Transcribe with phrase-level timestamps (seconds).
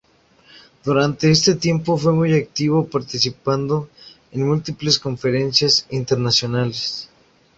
[0.83, 3.87] Durante ese tiempo fue muy activo participando
[4.31, 7.07] en múltiples conferencias internacionales.